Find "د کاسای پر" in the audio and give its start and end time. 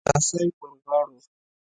0.03-0.69